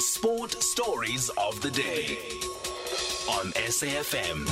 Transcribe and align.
Sport 0.00 0.52
Stories 0.62 1.28
of 1.30 1.60
the 1.60 1.72
Day 1.72 2.18
on 3.28 3.50
SAFM. 3.52 4.48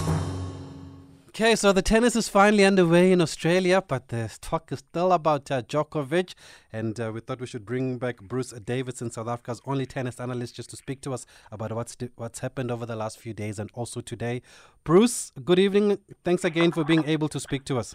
Okay, 1.29 1.55
so 1.55 1.73
the 1.73 1.83
tennis 1.83 2.17
is 2.17 2.29
finally 2.29 2.65
underway 2.65 3.13
in 3.13 3.21
Australia, 3.21 3.81
but 3.87 4.09
the 4.09 4.29
talk 4.41 4.73
is 4.73 4.81
still 4.81 5.13
about 5.13 5.49
uh, 5.53 5.63
Djokovic. 5.63 6.35
And 6.73 6.99
uh, 6.99 7.13
we 7.15 7.21
thought 7.21 7.39
we 7.39 7.47
should 7.47 7.65
bring 7.65 7.99
back 7.99 8.21
Bruce 8.23 8.51
Davidson, 8.51 9.13
South 9.13 9.29
Africa's 9.29 9.61
only 9.67 9.87
tennis 9.87 10.19
analyst, 10.19 10.57
just 10.57 10.71
to 10.71 10.77
speak 10.77 11.01
to 11.03 11.15
us 11.15 11.27
about 11.53 11.73
what's 11.73 11.97
what's 12.17 12.41
happened 12.41 12.73
over 12.73 12.85
the 12.85 12.97
last 12.97 13.19
few 13.19 13.33
days 13.33 13.61
and 13.61 13.71
also 13.75 14.01
today. 14.01 14.43
Bruce, 14.83 15.31
good 15.45 15.61
evening. 15.61 15.99
Thanks 16.25 16.45
again 16.45 16.73
for 16.73 16.83
being 16.83 17.05
able 17.07 17.29
to 17.29 17.39
speak 17.39 17.65
to 17.67 17.79
us. 17.79 17.95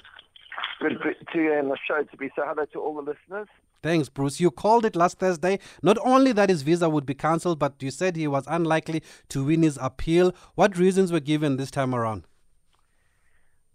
Good 0.80 0.98
to 1.34 1.38
you 1.38 1.52
on 1.52 1.68
the 1.68 1.78
show 1.86 2.02
to 2.04 2.18
be. 2.18 2.30
So, 2.34 2.44
hello 2.46 2.66
to 2.72 2.80
all 2.80 2.96
the 2.96 3.12
listeners. 3.12 3.50
Thanks, 3.84 4.10
Bruce. 4.10 4.40
You 4.40 4.52
called 4.52 4.86
it 4.86 4.96
last 4.96 5.18
Thursday. 5.18 5.58
Not 5.82 5.98
only 6.04 6.32
that 6.34 6.50
his 6.50 6.62
visa 6.62 6.88
would 6.88 7.06
be 7.06 7.16
cancelled, 7.16 7.58
but 7.58 7.82
you 7.82 7.90
said 7.90 8.16
he 8.16 8.28
was 8.28 8.44
unlikely 8.48 9.02
to 9.30 9.44
win 9.44 9.64
his 9.64 9.80
appeal. 9.82 10.34
What 10.54 10.78
reasons 10.78 11.12
were 11.12 11.20
given 11.20 11.58
this 11.58 11.72
time 11.72 11.96
around? 11.96 12.28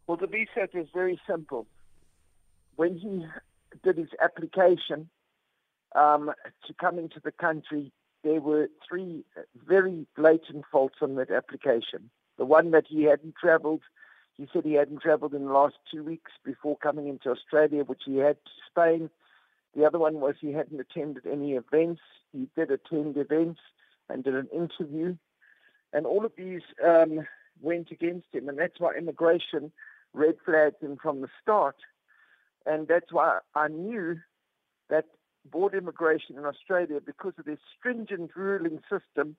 Well, 0.06 0.16
the 0.16 0.28
visa 0.28 0.68
is 0.74 0.86
very 0.94 1.20
simple. 1.28 1.66
When 2.76 2.96
he 2.96 3.26
did 3.82 3.96
his 3.98 4.10
application 4.22 5.08
um, 5.96 6.30
to 6.66 6.74
come 6.74 6.98
into 6.98 7.20
the 7.24 7.32
country, 7.32 7.92
there 8.22 8.40
were 8.40 8.68
three 8.88 9.24
very 9.66 10.06
blatant 10.16 10.66
faults 10.70 10.96
on 11.00 11.16
that 11.16 11.32
application. 11.32 12.10
The 12.38 12.44
one 12.44 12.70
that 12.70 12.84
he 12.88 13.04
hadn't 13.04 13.34
travelled, 13.40 13.82
he 14.36 14.46
said 14.52 14.64
he 14.64 14.74
hadn't 14.74 15.02
travelled 15.02 15.34
in 15.34 15.46
the 15.46 15.52
last 15.52 15.76
two 15.92 16.04
weeks 16.04 16.30
before 16.44 16.76
coming 16.76 17.08
into 17.08 17.30
Australia, 17.30 17.82
which 17.82 18.02
he 18.06 18.18
had 18.18 18.36
to 18.44 18.50
Spain. 18.70 19.10
The 19.76 19.84
other 19.84 19.98
one 19.98 20.20
was 20.20 20.36
he 20.40 20.52
hadn't 20.52 20.80
attended 20.80 21.26
any 21.26 21.52
events. 21.52 22.00
He 22.32 22.48
did 22.56 22.70
attend 22.70 23.18
events 23.18 23.60
and 24.08 24.24
did 24.24 24.34
an 24.34 24.48
interview. 24.52 25.16
And 25.92 26.06
all 26.06 26.24
of 26.24 26.32
these 26.36 26.62
um, 26.84 27.26
went 27.60 27.90
against 27.90 28.28
him. 28.32 28.48
And 28.48 28.58
that's 28.58 28.80
why 28.80 28.94
immigration 28.96 29.70
red 30.14 30.36
flagged 30.44 30.82
him 30.82 30.96
from 31.00 31.20
the 31.20 31.28
start. 31.42 31.76
And 32.64 32.88
that's 32.88 33.12
why 33.12 33.40
I 33.54 33.68
knew 33.68 34.16
that 34.88 35.04
border 35.50 35.78
immigration 35.78 36.36
in 36.38 36.46
Australia, 36.46 37.00
because 37.04 37.34
of 37.38 37.44
their 37.44 37.58
stringent 37.78 38.30
ruling 38.34 38.80
system, 38.90 39.36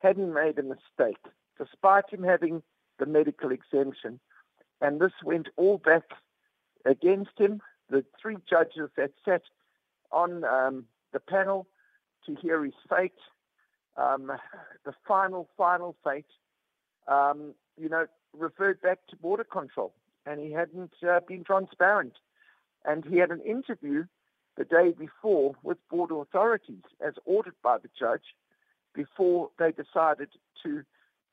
hadn't 0.00 0.34
made 0.34 0.58
a 0.58 0.62
mistake, 0.62 1.24
despite 1.56 2.10
him 2.10 2.24
having 2.24 2.62
the 2.98 3.06
medical 3.06 3.52
exemption. 3.52 4.18
And 4.80 5.00
this 5.00 5.12
went 5.24 5.48
all 5.56 5.78
back 5.78 6.04
against 6.84 7.38
him. 7.38 7.60
The 7.88 8.04
three 8.20 8.36
judges 8.48 8.90
that 8.96 9.12
sat 9.24 9.42
on 10.10 10.44
um, 10.44 10.84
the 11.12 11.20
panel 11.20 11.66
to 12.26 12.34
hear 12.34 12.64
his 12.64 12.74
fate, 12.88 13.12
um, 13.96 14.32
the 14.84 14.92
final, 15.06 15.48
final 15.56 15.96
fate, 16.04 16.26
um, 17.06 17.54
you 17.76 17.88
know, 17.88 18.06
referred 18.36 18.80
back 18.80 18.98
to 19.08 19.16
border 19.16 19.44
control. 19.44 19.92
And 20.26 20.40
he 20.40 20.52
hadn't 20.52 20.92
uh, 21.08 21.20
been 21.26 21.44
transparent. 21.44 22.14
And 22.84 23.04
he 23.04 23.18
had 23.18 23.30
an 23.30 23.40
interview 23.40 24.04
the 24.56 24.64
day 24.64 24.92
before 24.96 25.54
with 25.62 25.78
border 25.88 26.20
authorities 26.20 26.82
as 27.04 27.14
ordered 27.24 27.54
by 27.62 27.78
the 27.78 27.88
judge 27.98 28.34
before 28.94 29.50
they 29.58 29.72
decided 29.72 30.28
to 30.62 30.82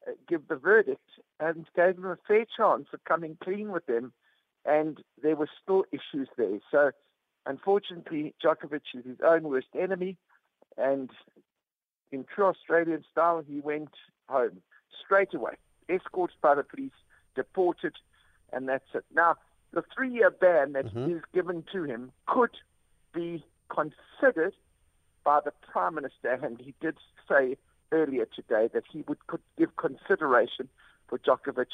uh, 0.07 0.11
give 0.29 0.47
the 0.47 0.55
verdict 0.55 1.09
and 1.39 1.65
gave 1.75 1.97
him 1.97 2.05
a 2.05 2.17
fair 2.27 2.45
chance 2.55 2.87
of 2.93 3.03
coming 3.03 3.37
clean 3.43 3.71
with 3.71 3.85
them. 3.87 4.13
And 4.65 5.03
there 5.21 5.35
were 5.35 5.49
still 5.61 5.85
issues 5.91 6.29
there. 6.37 6.59
So 6.71 6.91
Unfortunately, 7.45 8.33
Djokovic 8.43 8.81
is 8.93 9.05
his 9.05 9.17
own 9.23 9.43
worst 9.43 9.67
enemy, 9.77 10.17
and 10.77 11.09
in 12.11 12.25
true 12.25 12.45
Australian 12.45 13.03
style, 13.11 13.43
he 13.47 13.59
went 13.59 13.91
home 14.27 14.61
straight 15.03 15.33
away, 15.33 15.53
escorted 15.89 16.37
by 16.41 16.55
the 16.55 16.63
police, 16.63 16.91
deported, 17.35 17.93
and 18.51 18.67
that's 18.67 18.87
it. 18.93 19.05
Now, 19.13 19.35
the 19.73 19.83
three-year 19.95 20.31
ban 20.31 20.73
that 20.73 20.85
mm-hmm. 20.85 21.17
is 21.17 21.21
given 21.33 21.63
to 21.73 21.83
him 21.83 22.11
could 22.27 22.55
be 23.13 23.43
considered 23.69 24.53
by 25.23 25.39
the 25.43 25.51
Prime 25.71 25.95
Minister, 25.95 26.39
and 26.41 26.59
he 26.59 26.73
did 26.81 26.97
say 27.27 27.57
earlier 27.91 28.25
today 28.25 28.69
that 28.73 28.83
he 28.91 29.03
would 29.07 29.25
could 29.27 29.41
give 29.57 29.75
consideration 29.75 30.69
for 31.07 31.19
Djokovic 31.19 31.67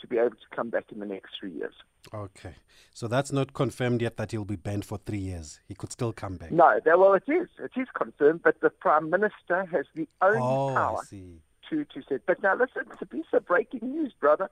to 0.00 0.06
be 0.06 0.18
able 0.18 0.30
to 0.30 0.56
come 0.56 0.70
back 0.70 0.86
in 0.92 1.00
the 1.00 1.06
next 1.06 1.32
three 1.38 1.52
years. 1.52 1.74
Okay. 2.12 2.54
So 2.92 3.08
that's 3.08 3.32
not 3.32 3.52
confirmed 3.52 4.02
yet 4.02 4.16
that 4.16 4.32
he'll 4.32 4.44
be 4.44 4.56
banned 4.56 4.84
for 4.84 4.98
three 4.98 5.18
years. 5.18 5.60
He 5.66 5.74
could 5.74 5.92
still 5.92 6.12
come 6.12 6.36
back. 6.36 6.52
No, 6.52 6.78
well, 6.84 7.14
it 7.14 7.24
is. 7.26 7.48
It 7.58 7.72
is 7.76 7.88
confirmed, 7.94 8.42
but 8.42 8.60
the 8.60 8.70
Prime 8.70 9.10
Minister 9.10 9.64
has 9.70 9.86
the 9.94 10.08
only 10.22 10.38
oh, 10.40 10.74
power 10.74 11.02
to, 11.10 11.84
to 11.84 12.02
say. 12.08 12.18
But 12.26 12.42
now 12.42 12.54
listen, 12.54 12.82
it's 12.92 13.02
a 13.02 13.06
piece 13.06 13.26
of 13.32 13.46
breaking 13.46 13.80
news, 13.82 14.12
brother. 14.18 14.50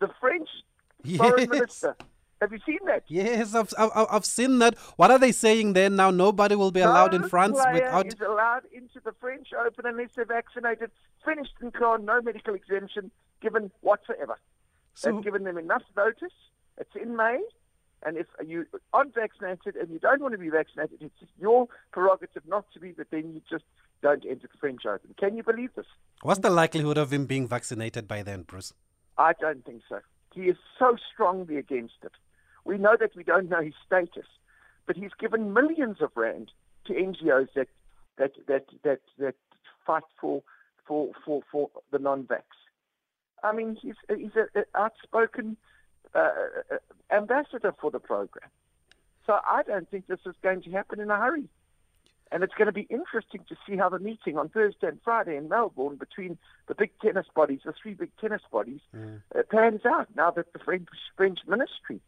The 0.00 0.08
French 0.20 0.48
yes. 1.04 1.18
Foreign 1.18 1.48
Minister. 1.48 1.96
Have 2.40 2.52
you 2.52 2.60
seen 2.64 2.78
that? 2.86 3.02
Yes, 3.08 3.52
I've, 3.54 3.72
I've, 3.76 4.06
I've 4.10 4.24
seen 4.24 4.60
that. 4.60 4.78
What 4.96 5.10
are 5.10 5.18
they 5.18 5.32
saying 5.32 5.72
then? 5.72 5.96
Now 5.96 6.12
nobody 6.12 6.54
will 6.54 6.70
be 6.70 6.80
allowed 6.80 7.12
no 7.12 7.18
in 7.18 7.28
France 7.28 7.58
without. 7.72 8.06
is 8.06 8.14
allowed 8.20 8.62
into 8.72 9.00
the 9.04 9.12
French 9.20 9.48
Open 9.52 9.86
unless 9.86 10.10
they're 10.14 10.24
vaccinated. 10.24 10.92
Finished 11.24 11.54
and 11.60 11.72
gone, 11.72 12.04
no 12.04 12.22
medical 12.22 12.54
exemption 12.54 13.10
given 13.40 13.70
whatsoever. 13.80 14.38
So, 14.94 15.12
They've 15.12 15.24
given 15.24 15.44
them 15.44 15.58
enough 15.58 15.82
notice. 15.96 16.32
It's 16.76 16.94
in 17.00 17.16
May. 17.16 17.40
And 18.04 18.16
if 18.16 18.26
you 18.46 18.64
aren't 18.92 19.14
vaccinated 19.14 19.74
and 19.74 19.90
you 19.90 19.98
don't 19.98 20.20
want 20.20 20.32
to 20.32 20.38
be 20.38 20.50
vaccinated, 20.50 20.98
it's 21.00 21.30
your 21.40 21.66
prerogative 21.92 22.42
not 22.46 22.64
to 22.72 22.80
be, 22.80 22.92
but 22.92 23.08
then 23.10 23.32
you 23.32 23.40
just 23.50 23.64
don't 24.02 24.24
enter 24.24 24.48
the 24.52 24.58
French 24.58 24.86
Open. 24.86 25.14
Can 25.18 25.36
you 25.36 25.42
believe 25.42 25.70
this? 25.74 25.86
What's 26.22 26.40
the 26.40 26.50
likelihood 26.50 26.96
of 26.96 27.12
him 27.12 27.26
being 27.26 27.48
vaccinated 27.48 28.06
by 28.06 28.22
then, 28.22 28.42
Bruce? 28.42 28.72
I 29.16 29.32
don't 29.40 29.64
think 29.64 29.82
so. 29.88 29.98
He 30.32 30.42
is 30.42 30.56
so 30.78 30.96
strongly 31.12 31.56
against 31.56 31.96
it. 32.04 32.12
We 32.64 32.78
know 32.78 32.96
that 33.00 33.16
we 33.16 33.24
don't 33.24 33.48
know 33.48 33.62
his 33.62 33.74
status, 33.84 34.26
but 34.86 34.96
he's 34.96 35.10
given 35.18 35.52
millions 35.52 36.00
of 36.00 36.10
rand 36.14 36.52
to 36.86 36.92
NGOs 36.92 37.48
that 37.56 37.68
that 38.18 38.32
that 38.46 38.66
that, 38.84 39.00
that 39.18 39.34
fight 39.86 40.04
for 40.20 40.42
for 40.86 41.10
for 41.24 41.42
for 41.50 41.70
the 41.90 41.98
non-vax. 41.98 42.42
I 43.42 43.52
mean, 43.52 43.76
he's 43.80 43.94
he's 44.08 44.34
an 44.36 44.64
outspoken 44.74 45.56
uh, 46.14 46.18
uh, 46.18 46.76
ambassador 47.10 47.74
for 47.80 47.90
the 47.90 48.00
program. 48.00 48.48
So 49.26 49.38
I 49.48 49.62
don't 49.62 49.88
think 49.90 50.06
this 50.06 50.20
is 50.26 50.34
going 50.42 50.62
to 50.62 50.70
happen 50.70 51.00
in 51.00 51.10
a 51.10 51.16
hurry. 51.16 51.48
And 52.30 52.42
it's 52.42 52.54
going 52.54 52.66
to 52.66 52.72
be 52.72 52.86
interesting 52.90 53.42
to 53.48 53.56
see 53.66 53.76
how 53.76 53.88
the 53.88 53.98
meeting 53.98 54.36
on 54.36 54.50
Thursday 54.50 54.88
and 54.88 54.98
Friday 55.02 55.36
in 55.36 55.48
Melbourne 55.48 55.96
between 55.96 56.36
the 56.66 56.74
big 56.74 56.90
tennis 57.00 57.26
bodies, 57.34 57.60
the 57.64 57.72
three 57.72 57.94
big 57.94 58.10
tennis 58.20 58.42
bodies, 58.52 58.80
mm. 58.94 59.22
uh, 59.34 59.42
pans 59.50 59.80
out 59.86 60.08
now 60.14 60.30
that 60.32 60.52
the 60.52 60.58
French, 60.58 60.88
French 61.16 61.38
ministry 61.46 62.00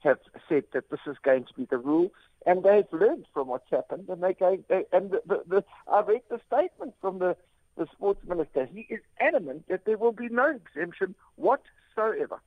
have 0.00 0.18
said 0.48 0.64
that 0.74 0.90
this 0.90 1.00
is 1.06 1.16
going 1.22 1.44
to 1.44 1.54
be 1.54 1.64
the 1.64 1.78
rule. 1.78 2.10
And 2.44 2.62
they've 2.64 2.84
learned 2.92 3.26
from 3.32 3.48
what's 3.48 3.70
happened. 3.70 4.08
And 4.08 4.22
they 4.22 4.34
go, 4.34 4.58
they, 4.68 4.84
and 4.92 5.10
the, 5.10 5.22
the, 5.26 5.42
the, 5.48 5.64
I 5.90 6.00
read 6.02 6.22
the 6.28 6.40
statement 6.48 6.94
from 7.00 7.18
the 7.18 7.36
the 7.76 7.86
sports 7.92 8.20
minister, 8.26 8.68
he 8.72 8.86
is 8.90 9.00
adamant 9.32 9.64
that 9.68 9.84
there 9.84 9.98
will 9.98 10.12
be 10.12 10.28
no 10.28 10.46
exemption 10.46 11.14
whatsoever. 11.36 12.40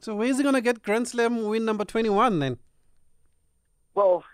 So 0.00 0.14
where 0.14 0.28
is 0.28 0.38
he 0.38 0.42
going 0.42 0.54
to 0.54 0.60
get 0.60 0.82
Grand 0.82 1.08
Slam 1.08 1.44
win 1.44 1.64
number 1.64 1.84
21 1.84 2.38
then? 2.38 2.58
Well, 3.94 4.24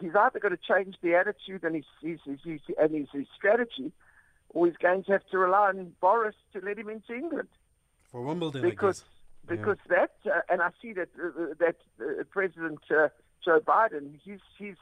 he's 0.00 0.14
either 0.14 0.38
going 0.38 0.56
to 0.56 0.62
change 0.62 0.96
the 1.02 1.14
attitude 1.14 1.64
and 1.64 1.76
his, 1.76 1.84
his, 2.02 2.20
his, 2.24 2.38
his 2.44 2.60
and 2.78 2.94
his, 2.94 3.08
his, 3.12 3.26
strategy, 3.36 3.92
or 4.50 4.66
he's 4.66 4.76
going 4.76 5.04
to 5.04 5.12
have 5.12 5.26
to 5.30 5.38
rely 5.38 5.68
on 5.68 5.92
Boris 6.00 6.36
to 6.52 6.60
let 6.60 6.78
him 6.78 6.88
into 6.88 7.14
England. 7.14 7.48
For 8.10 8.22
Wimbledon, 8.22 8.62
because, 8.62 9.04
Because 9.46 9.76
yeah. 9.90 10.06
that, 10.24 10.32
uh, 10.32 10.40
and 10.48 10.62
I 10.62 10.70
see 10.80 10.92
that 10.94 11.08
uh, 11.22 11.54
that 11.58 11.76
uh, 12.00 12.24
President 12.30 12.80
uh, 12.90 13.08
Joe 13.44 13.60
Biden, 13.60 14.18
he's 14.24 14.40
he's 14.58 14.76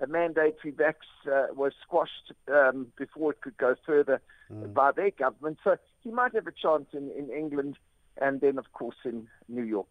a 0.00 0.06
mandatory 0.06 0.72
vax 0.72 0.94
uh, 1.30 1.52
was 1.54 1.72
squashed 1.82 2.32
um, 2.52 2.86
before 2.96 3.32
it 3.32 3.40
could 3.40 3.56
go 3.56 3.74
further 3.84 4.20
mm. 4.50 4.72
by 4.72 4.92
their 4.92 5.10
government. 5.10 5.58
So 5.64 5.76
he 6.02 6.10
might 6.10 6.34
have 6.34 6.46
a 6.46 6.52
chance 6.52 6.86
in, 6.92 7.10
in 7.16 7.30
England 7.30 7.76
and 8.20 8.40
then, 8.40 8.58
of 8.58 8.72
course, 8.72 8.96
in 9.04 9.28
New 9.48 9.62
York. 9.62 9.88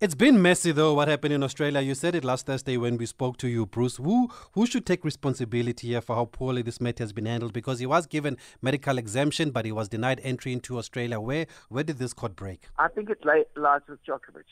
It's 0.00 0.14
been 0.14 0.40
messy, 0.40 0.70
though, 0.70 0.94
what 0.94 1.08
happened 1.08 1.34
in 1.34 1.42
Australia. 1.42 1.80
You 1.80 1.96
said 1.96 2.14
it 2.14 2.22
last 2.22 2.46
Thursday 2.46 2.76
when 2.76 2.98
we 2.98 3.06
spoke 3.06 3.36
to 3.38 3.48
you, 3.48 3.66
Bruce. 3.66 3.96
Who, 3.96 4.30
who 4.52 4.64
should 4.64 4.86
take 4.86 5.04
responsibility 5.04 5.88
here 5.88 6.00
for 6.00 6.14
how 6.14 6.26
poorly 6.26 6.62
this 6.62 6.80
matter 6.80 7.02
has 7.02 7.12
been 7.12 7.26
handled? 7.26 7.52
Because 7.52 7.80
he 7.80 7.86
was 7.86 8.06
given 8.06 8.36
medical 8.62 8.96
exemption, 8.96 9.50
but 9.50 9.64
he 9.64 9.72
was 9.72 9.88
denied 9.88 10.20
entry 10.22 10.52
into 10.52 10.78
Australia. 10.78 11.18
Where, 11.18 11.46
where 11.68 11.82
did 11.82 11.98
this 11.98 12.12
court 12.12 12.36
break? 12.36 12.68
I 12.78 12.86
think 12.86 13.10
it 13.10 13.24
lies 13.24 13.80
with 13.88 13.98
Djokovic. 14.04 14.44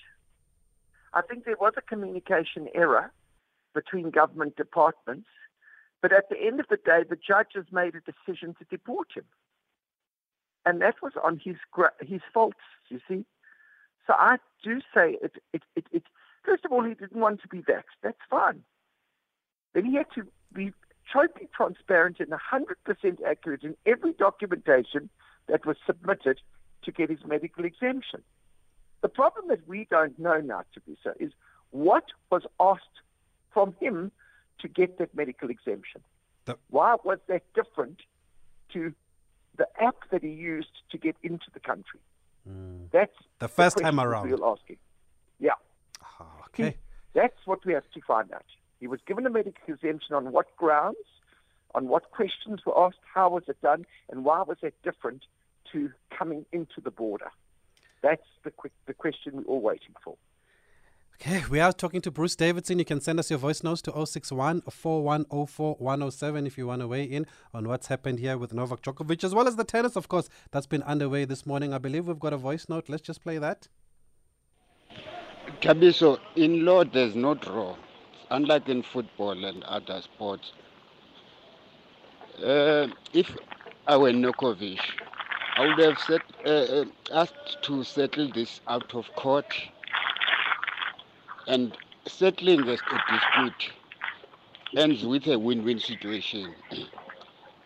I 1.15 1.23
think 1.23 1.45
there 1.45 1.57
was 1.61 1.75
a 1.77 1.81
communication 1.81 2.69
error 2.75 3.13
between 3.77 4.11
government 4.11 4.57
departments. 4.57 5.29
But 6.01 6.13
at 6.13 6.31
the 6.31 6.41
end 6.41 6.61
of 6.61 6.67
the 6.69 6.79
day, 6.79 7.05
the 7.09 7.17
judges 7.17 7.67
made 7.71 7.95
a 7.95 8.01
decision 8.01 8.55
to 8.59 8.65
deport 8.71 9.09
him. 9.15 9.25
And 10.65 10.81
that 10.81 10.97
was 11.03 11.13
on 11.23 11.41
his 11.45 11.57
his 12.01 12.23
faults, 12.35 12.67
you 12.89 13.01
see. 13.07 13.25
So 14.07 14.15
I 14.15 14.39
do 14.65 14.81
say 14.95 15.19
it, 15.23 15.35
it, 15.53 15.63
it, 15.77 15.87
it, 15.93 16.03
first 16.45 16.65
of 16.65 16.73
all, 16.73 16.85
he 16.85 16.95
didn't 16.95 17.21
want 17.21 17.43
to 17.43 17.49
be 17.49 17.61
vexed. 17.61 17.99
That's 18.03 18.27
fine. 18.31 18.63
Then 19.75 19.85
he 19.85 19.95
had 19.95 20.11
to 20.15 20.27
be 20.53 20.73
totally 21.13 21.49
transparent 21.55 22.19
and 22.19 22.31
100% 22.31 23.23
accurate 23.25 23.63
in 23.63 23.77
every 23.85 24.13
documentation 24.13 25.11
that 25.49 25.67
was 25.67 25.77
submitted 25.87 26.41
to 26.85 26.93
get 26.93 27.11
his 27.11 27.25
medical 27.27 27.65
exemption. 27.65 28.23
The 29.03 29.09
problem 29.09 29.49
that 29.49 29.69
we 29.69 29.87
don't 29.91 30.19
know 30.19 30.41
now, 30.41 30.63
Teresa, 30.73 31.15
is 31.21 31.33
what 31.71 32.05
was 32.31 32.43
asked 32.59 33.03
from 33.57 33.75
him 33.81 34.13
to 34.61 34.69
get 34.69 34.99
that 34.99 35.15
medical 35.15 35.49
exemption. 35.49 36.03
The- 36.45 36.59
Why 36.69 36.97
was 37.05 37.19
that 37.29 37.43
different 37.55 37.99
to 38.75 38.93
the 39.57 39.67
app 39.81 39.97
that 40.11 40.23
he 40.23 40.29
used 40.29 40.77
to 40.91 40.99
get 40.99 41.17
into 41.23 41.47
the 41.55 41.61
country? 41.61 42.01
That's 42.93 43.17
Mm. 43.19 43.39
The 43.45 43.49
first 43.49 43.79
time 43.79 43.99
around. 43.99 44.31
We'll 44.31 44.45
asking. 44.55 44.77
Yeah. 45.41 45.59
Ah, 46.03 46.45
okay. 46.49 46.77
That's 47.15 47.41
what 47.47 47.65
we 47.65 47.73
have 47.73 47.91
to 47.97 48.01
find 48.03 48.31
out. 48.33 48.45
He 48.79 48.87
was 48.87 49.01
given 49.09 49.27
a 49.27 49.31
medical 49.31 49.73
exemption 49.75 50.15
on 50.15 50.31
what 50.33 50.55
grounds, 50.57 51.09
on 51.75 51.89
what 51.89 52.11
questions 52.19 52.59
were 52.67 52.79
asked, 52.87 53.01
how 53.15 53.31
was 53.31 53.45
it 53.49 53.61
done, 53.63 53.87
and 54.11 54.23
why 54.27 54.43
was 54.43 54.59
that 54.61 54.75
different 54.83 55.23
to 55.73 55.91
coming 56.19 56.45
into 56.53 56.81
the 56.87 56.91
border? 57.03 57.31
That's 58.03 58.29
the, 58.45 58.51
que- 58.61 58.71
the 58.91 58.95
question 58.95 59.31
we're 59.37 59.45
all 59.53 59.63
waiting 59.63 59.95
for. 60.05 60.17
Okay, 61.19 61.43
we 61.49 61.61
are 61.61 61.73
talking 61.73 62.03
to 62.03 62.11
Bruce 62.11 62.37
Davidson. 62.37 62.79
You 62.79 62.85
can 62.85 63.01
send 63.01 63.19
us 63.19 63.31
your 63.31 63.39
voice 63.39 63.63
notes 63.63 63.81
to 63.83 64.07
061 64.07 64.61
4104 64.69 65.77
107 65.79 66.47
if 66.47 66.59
you 66.59 66.67
want 66.67 66.83
to 66.83 66.89
weigh 66.89 67.05
in 67.05 67.27
on 67.55 67.67
what's 67.67 67.87
happened 67.87 68.19
here 68.19 68.37
with 68.37 68.53
Novak 68.53 68.83
Djokovic, 68.83 69.25
as 69.25 69.35
well 69.35 69.49
as 69.49 69.57
the 69.57 69.65
tennis, 69.65 69.97
of 69.97 70.09
course, 70.09 70.29
that's 70.51 70.67
been 70.67 70.83
underway 70.83 71.25
this 71.25 71.47
morning. 71.47 71.73
I 71.73 71.79
believe 71.79 72.07
we've 72.07 72.19
got 72.19 72.35
a 72.35 72.37
voice 72.37 72.69
note. 72.69 72.91
Let's 72.91 73.03
just 73.03 73.23
play 73.23 73.39
that. 73.39 73.67
Tabiso, 75.63 76.19
in 76.35 76.67
law 76.67 76.85
there's 76.85 77.15
no 77.15 77.33
draw, 77.33 77.77
unlike 78.31 78.69
in 78.69 78.83
football 78.83 79.43
and 79.43 79.65
other 79.65 80.03
sports. 80.03 80.53
Uh, 82.45 82.89
if 83.15 83.35
I 83.87 83.97
were 83.97 84.13
Nokovic, 84.13 84.81
I 85.57 85.67
would 85.67 85.79
have 85.79 85.99
set, 85.99 86.21
uh, 86.45 86.51
uh, 86.51 86.85
asked 87.15 87.63
to 87.63 87.85
settle 87.85 88.31
this 88.31 88.61
out 88.69 88.95
of 88.95 89.07
court 89.17 89.47
and 91.47 91.77
settling 92.07 92.65
the 92.67 92.77
dispute 92.77 93.73
ends 94.77 95.05
with 95.05 95.27
a 95.27 95.39
win-win 95.39 95.79
situation. 95.79 96.55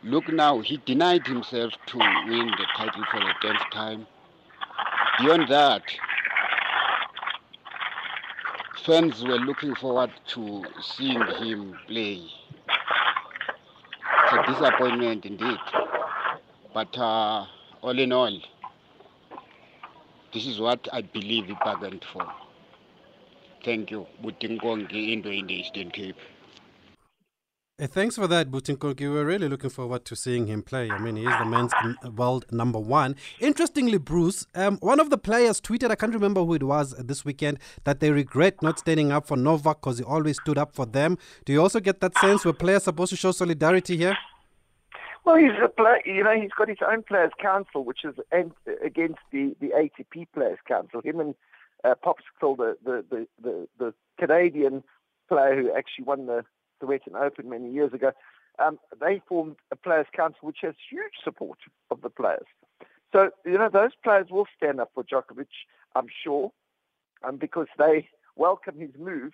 Look 0.02 0.28
now, 0.32 0.60
he 0.60 0.78
denied 0.86 1.26
himself 1.26 1.72
to 1.86 1.98
win 1.98 2.46
the 2.46 2.66
title 2.76 3.04
for 3.10 3.20
the 3.20 3.34
tenth 3.42 3.70
time. 3.70 4.06
Beyond 5.18 5.48
that, 5.50 5.82
fans 8.84 9.22
were 9.22 9.38
looking 9.38 9.74
forward 9.74 10.10
to 10.28 10.64
seeing 10.80 11.20
him 11.20 11.76
play. 11.86 12.22
It's 14.24 14.32
a 14.32 14.52
disappointment 14.52 15.26
indeed. 15.26 15.58
But 16.72 16.96
uh, 16.96 17.44
all 17.82 17.98
in 17.98 18.12
all, 18.12 18.40
this 20.32 20.46
is 20.46 20.58
what 20.58 20.88
I 20.92 21.02
believe 21.02 21.46
he 21.46 21.56
bargained 21.62 22.06
for. 22.10 22.26
Thank 23.64 23.90
you. 23.90 24.06
Butinkongi 24.22 25.12
Indo 25.12 25.30
in 25.30 25.46
the 25.46 25.54
Eastern 25.54 25.90
Cape. 25.90 26.16
Uh, 27.80 27.86
thanks 27.86 28.16
for 28.16 28.26
that, 28.26 28.50
Butinkoki. 28.50 29.10
We're 29.10 29.24
really 29.24 29.48
looking 29.48 29.70
forward 29.70 30.04
to 30.04 30.14
seeing 30.14 30.46
him 30.46 30.62
play. 30.62 30.90
I 30.90 30.98
mean, 30.98 31.16
he 31.16 31.24
is 31.24 31.38
the 31.38 31.46
men's 31.46 31.72
world 32.14 32.44
number 32.50 32.78
one. 32.78 33.16
Interestingly, 33.38 33.96
Bruce, 33.96 34.46
um, 34.54 34.76
one 34.82 35.00
of 35.00 35.08
the 35.08 35.16
players 35.16 35.62
tweeted, 35.62 35.90
I 35.90 35.94
can't 35.94 36.12
remember 36.12 36.44
who 36.44 36.52
it 36.54 36.62
was 36.62 36.94
this 36.98 37.24
weekend, 37.24 37.58
that 37.84 38.00
they 38.00 38.10
regret 38.10 38.60
not 38.62 38.78
standing 38.78 39.12
up 39.12 39.26
for 39.26 39.36
Novak 39.38 39.80
because 39.80 39.96
he 39.96 40.04
always 40.04 40.36
stood 40.36 40.58
up 40.58 40.74
for 40.74 40.84
them. 40.84 41.16
Do 41.46 41.54
you 41.54 41.62
also 41.62 41.80
get 41.80 42.00
that 42.00 42.18
sense 42.18 42.44
where 42.44 42.52
players 42.52 42.84
supposed 42.84 43.10
to 43.10 43.16
show 43.16 43.32
solidarity 43.32 43.96
here? 43.96 44.16
Well, 45.24 45.36
he's 45.36 45.52
a 45.64 45.68
play, 45.68 46.02
you 46.04 46.22
know, 46.22 46.38
he's 46.38 46.50
got 46.56 46.68
his 46.68 46.78
own 46.86 47.02
players' 47.02 47.32
council, 47.40 47.84
which 47.84 48.04
is 48.04 48.14
against 48.30 49.20
the, 49.32 49.56
the 49.60 49.68
ATP 49.68 50.26
Players' 50.34 50.58
Council. 50.68 51.00
Him 51.02 51.20
and 51.20 51.34
uh, 51.84 51.94
Pospisil, 52.04 52.56
the, 52.56 52.76
the, 52.84 53.04
the, 53.10 53.26
the, 53.42 53.68
the 53.78 53.94
Canadian 54.18 54.82
player 55.28 55.60
who 55.60 55.72
actually 55.72 56.04
won 56.04 56.26
the, 56.26 56.44
Western 56.82 57.14
Open 57.14 57.50
many 57.50 57.70
years 57.70 57.92
ago, 57.92 58.12
um, 58.58 58.78
they 59.00 59.20
formed 59.28 59.56
a 59.70 59.76
players' 59.76 60.06
council 60.16 60.40
which 60.42 60.60
has 60.62 60.74
huge 60.90 61.12
support 61.22 61.58
of 61.90 62.00
the 62.00 62.08
players. 62.08 62.46
So, 63.12 63.30
you 63.44 63.58
know, 63.58 63.68
those 63.68 63.90
players 64.02 64.28
will 64.30 64.46
stand 64.56 64.80
up 64.80 64.90
for 64.94 65.04
Djokovic, 65.04 65.48
I'm 65.94 66.06
sure, 66.22 66.52
um, 67.22 67.36
because 67.36 67.66
they 67.78 68.08
welcome 68.36 68.78
his 68.78 68.90
move 68.98 69.32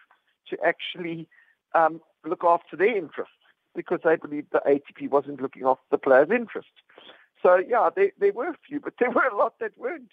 to 0.50 0.56
actually 0.64 1.28
um, 1.74 2.00
look 2.24 2.42
after 2.44 2.76
their 2.76 2.96
interests 2.96 3.34
because 3.74 4.00
they 4.02 4.16
believed 4.16 4.48
the 4.52 4.62
ATP 4.66 5.10
wasn't 5.10 5.40
looking 5.40 5.64
after 5.64 5.84
the 5.90 5.98
players' 5.98 6.30
interests. 6.30 6.72
So, 7.42 7.56
yeah, 7.56 7.90
there, 7.94 8.12
there 8.18 8.32
were 8.32 8.48
a 8.48 8.56
few, 8.66 8.80
but 8.80 8.94
there 8.98 9.10
were 9.10 9.26
a 9.26 9.36
lot 9.36 9.54
that 9.60 9.78
weren't 9.78 10.10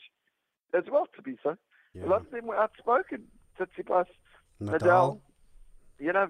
as 0.73 0.83
well, 0.91 1.07
to 1.15 1.21
be 1.21 1.37
so. 1.41 1.57
A 2.01 2.05
lot 2.07 2.21
of 2.21 2.31
them 2.31 2.47
were 2.47 2.55
outspoken. 2.57 3.23
Tsitsipas, 3.59 4.05
Nadal, 4.61 5.19
you 5.99 6.11
know, 6.11 6.27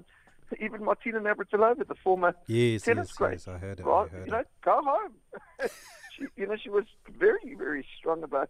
even 0.59 0.83
Martina 0.83 1.19
Navratilova, 1.21 1.87
the 1.87 1.95
former 1.95 2.35
Yes, 2.47 2.81
tennis 2.81 3.09
yes, 3.09 3.15
great. 3.17 3.31
yes, 3.33 3.47
I 3.47 3.57
heard 3.57 3.79
it. 3.79 3.85
Right, 3.85 4.05
I 4.11 4.15
heard 4.15 4.25
you 4.25 4.31
know, 4.33 4.39
it. 4.39 4.47
go 4.63 4.81
home. 4.83 5.13
she, 6.17 6.25
you 6.35 6.47
know, 6.47 6.57
she 6.61 6.69
was 6.69 6.83
very, 7.17 7.55
very 7.57 7.85
strong 7.97 8.23
about 8.23 8.49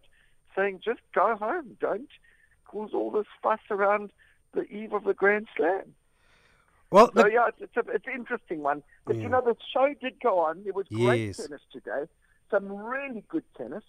saying, 0.55 0.79
just 0.83 1.01
go 1.13 1.35
home. 1.35 1.77
Don't 1.79 2.09
cause 2.65 2.89
all 2.95 3.11
this 3.11 3.27
fuss 3.43 3.59
around 3.69 4.11
the 4.55 4.63
eve 4.63 4.93
of 4.93 5.03
the 5.03 5.13
Grand 5.13 5.47
Slam. 5.55 5.93
Well, 6.89 7.11
So 7.15 7.23
the- 7.23 7.31
yeah, 7.31 7.47
it's, 7.49 7.61
it's, 7.61 7.77
a, 7.77 7.91
it's 7.91 8.07
an 8.07 8.13
interesting 8.15 8.63
one. 8.63 8.81
But 9.05 9.17
Yeah. 9.17 9.23
you 9.23 9.29
know, 9.29 9.41
the 9.41 9.55
show 9.71 9.93
did 10.01 10.19
go 10.19 10.39
on. 10.39 10.63
There 10.63 10.73
was 10.73 10.87
great 10.91 11.27
Yes. 11.27 11.37
tennis 11.37 11.61
today. 11.71 12.05
Some 12.49 12.69
really 12.71 13.23
good 13.29 13.43
tennis. 13.55 13.83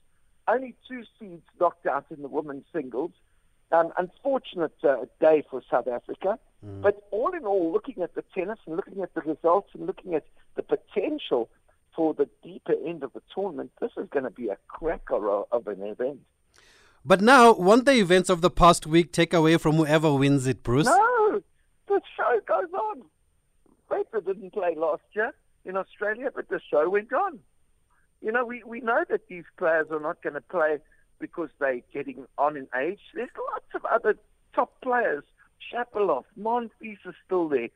Only 0.46 0.74
two 0.88 1.04
seeds 1.18 1.42
knocked 1.58 1.86
out 1.86 2.06
in 2.10 2.22
the 2.22 2.28
women's 2.28 2.64
singles. 2.72 3.12
Um, 3.72 3.92
unfortunate 3.96 4.74
uh, 4.84 5.06
day 5.20 5.42
for 5.50 5.62
South 5.70 5.88
Africa. 5.88 6.38
Mm. 6.64 6.82
But 6.82 7.02
all 7.10 7.32
in 7.34 7.44
all, 7.44 7.72
looking 7.72 8.02
at 8.02 8.14
the 8.14 8.22
tennis 8.34 8.58
and 8.66 8.76
looking 8.76 9.02
at 9.02 9.14
the 9.14 9.22
results 9.22 9.70
and 9.74 9.86
looking 9.86 10.14
at 10.14 10.26
the 10.54 10.62
potential 10.62 11.48
for 11.96 12.14
the 12.14 12.28
deeper 12.42 12.74
end 12.86 13.02
of 13.02 13.12
the 13.12 13.22
tournament, 13.34 13.72
this 13.80 13.90
is 13.96 14.08
going 14.10 14.24
to 14.24 14.30
be 14.30 14.48
a 14.48 14.58
cracker 14.68 15.30
of, 15.30 15.66
an 15.66 15.82
event. 15.82 16.20
but 17.04 17.20
now, 17.20 17.52
won't 17.52 17.86
the 17.86 17.94
events 17.94 18.28
of 18.28 18.40
the 18.40 18.50
past 18.50 18.86
week 18.86 19.12
take 19.12 19.32
away 19.32 19.56
from 19.56 19.76
whoever 19.76 20.12
wins 20.12 20.46
it, 20.46 20.62
Bruce? 20.62 20.86
No, 20.86 21.42
the 21.88 22.00
show 22.16 22.40
goes 22.46 22.72
on. 22.72 23.02
Vapor 23.90 24.20
didn't 24.20 24.52
play 24.52 24.74
last 24.76 25.02
year 25.12 25.32
in 25.64 25.76
Australia, 25.76 26.30
but 26.34 26.48
the 26.48 26.60
show 26.70 26.88
went 26.88 27.12
on. 27.12 27.38
You 28.24 28.32
know, 28.32 28.46
we, 28.46 28.62
we 28.64 28.80
know 28.80 29.04
that 29.10 29.28
these 29.28 29.44
players 29.58 29.88
are 29.90 30.00
not 30.00 30.22
going 30.22 30.32
to 30.32 30.40
play 30.40 30.78
because 31.20 31.50
they're 31.60 31.82
getting 31.92 32.24
on 32.38 32.56
in 32.56 32.66
age. 32.74 33.00
There's 33.14 33.28
lots 33.52 33.66
of 33.74 33.84
other 33.84 34.16
top 34.54 34.80
players. 34.80 35.24
Shapovalov, 35.70 36.24
Monfils 36.40 36.98
is 37.04 37.14
still 37.26 37.50
there. 37.50 37.68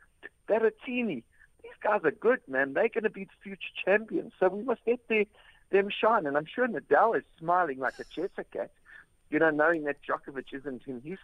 Berrettini. 0.49 1.23
These 1.63 1.73
guys 1.83 2.01
are 2.03 2.13
good, 2.13 2.41
man. 2.49 2.73
They're 2.73 2.89
going 2.89 3.05
to 3.05 3.11
be 3.11 3.25
the 3.25 3.31
future 3.43 3.61
champions. 3.85 4.33
So 4.41 4.49
we 4.49 4.63
must 4.63 4.81
let 4.87 5.07
their, 5.09 5.27
them 5.71 5.91
shine. 5.91 6.25
And 6.25 6.35
I'm 6.35 6.47
sure 6.47 6.67
Nadal 6.67 7.19
is 7.19 7.25
smiling 7.39 7.79
like 7.79 7.99
a 7.99 8.05
chester 8.05 8.47
cat, 8.51 8.71
you 9.29 9.39
know, 9.39 9.51
knowing 9.51 9.85
that 9.85 9.99
Djokovic 10.03 10.55
isn't 10.55 10.83
in 10.87 11.03
his 11.03 11.19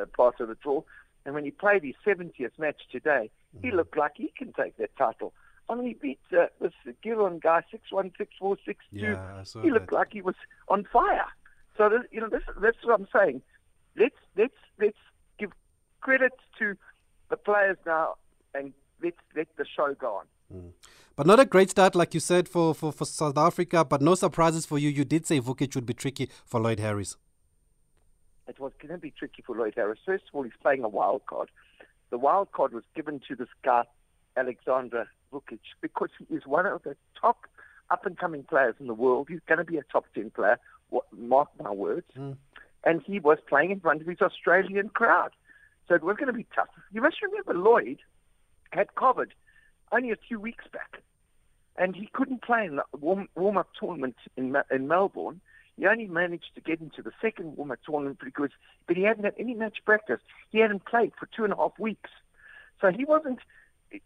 uh, 0.00 0.04
part 0.16 0.38
of 0.38 0.46
the 0.46 0.54
draw. 0.54 0.84
And 1.26 1.34
when 1.34 1.44
he 1.44 1.50
played 1.50 1.82
his 1.82 1.96
70th 2.06 2.56
match 2.58 2.82
today, 2.92 3.28
he 3.60 3.72
looked 3.72 3.96
like 3.96 4.12
he 4.14 4.32
can 4.38 4.52
take 4.52 4.76
that 4.76 4.96
title. 4.96 5.32
I 5.68 5.74
mean, 5.74 5.86
he 5.88 5.94
beat 5.94 6.20
uh, 6.32 6.46
this 6.60 6.72
Gillen 7.02 7.40
guy, 7.40 7.62
6'1", 7.92 8.12
6'4", 8.18 8.56
6'2". 8.66 8.76
Yeah, 8.90 9.22
I 9.38 9.42
saw 9.42 9.60
he 9.60 9.70
looked 9.70 9.90
that. 9.90 9.96
like 9.96 10.12
he 10.12 10.22
was 10.22 10.34
on 10.68 10.86
fire. 10.90 11.26
So, 11.76 11.88
this, 11.90 12.00
you 12.10 12.20
know, 12.20 12.28
this, 12.28 12.42
that's 12.60 12.78
what 12.82 12.98
I'm 12.98 13.08
saying. 13.14 13.42
Let's, 13.96 14.16
let's, 14.36 14.54
let's 14.80 14.96
give 15.38 15.50
credit 16.00 16.32
to 16.58 16.74
the 17.28 17.36
players 17.36 17.76
now 17.86 18.14
and 18.54 18.72
let's 19.02 19.18
let 19.36 19.48
the 19.56 19.66
show 19.76 19.94
go 19.94 20.20
on. 20.20 20.72
But 21.14 21.26
not 21.26 21.40
a 21.40 21.44
great 21.44 21.70
start, 21.70 21.94
like 21.94 22.14
you 22.14 22.20
said, 22.20 22.48
for, 22.48 22.74
for, 22.74 22.90
for 22.90 23.04
South 23.04 23.36
Africa, 23.36 23.84
but 23.84 24.00
no 24.00 24.14
surprises 24.14 24.64
for 24.64 24.78
you. 24.78 24.88
You 24.88 25.04
did 25.04 25.26
say 25.26 25.40
Vukic 25.40 25.74
would 25.74 25.84
be 25.84 25.94
tricky 25.94 26.30
for 26.46 26.60
Lloyd 26.60 26.80
Harris. 26.80 27.16
it 28.48 28.58
was 28.58 28.72
going 28.80 28.92
to 28.92 28.98
be 28.98 29.10
tricky 29.10 29.42
for 29.46 29.54
Lloyd 29.54 29.74
Harris. 29.76 29.98
First 30.06 30.24
of 30.28 30.34
all, 30.34 30.44
he's 30.44 30.52
playing 30.62 30.84
a 30.84 30.88
wild 30.88 31.26
card. 31.26 31.50
The 32.10 32.16
wild 32.18 32.52
card 32.52 32.72
was 32.72 32.84
given 32.96 33.20
to 33.28 33.36
this 33.36 33.48
guy, 33.62 33.84
Alexander 34.36 35.08
Vukic, 35.32 35.60
because 35.80 36.10
he 36.18 36.34
is 36.34 36.46
one 36.46 36.66
of 36.66 36.82
the 36.82 36.96
top 37.20 37.46
up 37.90 38.06
and 38.06 38.18
coming 38.18 38.42
players 38.42 38.74
in 38.80 38.86
the 38.86 38.94
world. 38.94 39.28
He's 39.30 39.40
going 39.46 39.58
to 39.58 39.64
be 39.64 39.78
a 39.78 39.82
top 39.82 40.04
10 40.14 40.30
player, 40.30 40.58
mark 41.16 41.48
my 41.62 41.70
words. 41.70 42.06
Hmm. 42.14 42.32
And 42.84 43.02
he 43.02 43.18
was 43.18 43.38
playing 43.48 43.70
in 43.70 43.80
front 43.80 44.00
of 44.00 44.06
his 44.06 44.20
Australian 44.20 44.88
crowd. 44.90 45.30
So 45.88 45.94
it 45.94 46.02
was 46.02 46.16
going 46.16 46.28
to 46.28 46.32
be 46.32 46.46
tough. 46.54 46.68
You 46.92 47.00
must 47.00 47.16
remember 47.22 47.54
Lloyd 47.54 47.98
had 48.70 48.88
COVID 48.96 49.30
only 49.90 50.10
a 50.10 50.16
few 50.16 50.38
weeks 50.38 50.64
back. 50.72 51.02
And 51.76 51.94
he 51.94 52.08
couldn't 52.12 52.42
play 52.42 52.66
in 52.66 52.76
the 52.76 52.84
warm, 52.98 53.28
warm-up 53.36 53.68
tournament 53.78 54.16
in, 54.36 54.56
in 54.70 54.88
Melbourne. 54.88 55.40
He 55.76 55.86
only 55.86 56.06
managed 56.06 56.54
to 56.56 56.60
get 56.60 56.80
into 56.80 57.02
the 57.02 57.12
second 57.22 57.56
warm-up 57.56 57.78
tournament 57.86 58.18
because, 58.22 58.50
but 58.86 58.96
he 58.96 59.04
hadn't 59.04 59.24
had 59.24 59.34
any 59.38 59.54
match 59.54 59.78
practice. 59.84 60.20
He 60.50 60.58
hadn't 60.58 60.84
played 60.84 61.12
for 61.18 61.26
two 61.26 61.44
and 61.44 61.52
a 61.52 61.56
half 61.56 61.78
weeks. 61.78 62.10
So 62.80 62.90
he 62.90 63.04
wasn't 63.04 63.38